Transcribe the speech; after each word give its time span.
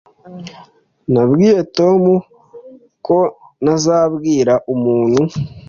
Nabwiye 1.13 1.59
Tom 1.77 2.01
ko 3.05 3.17
ntazabwira 3.63 4.53
umuntu. 4.73 5.21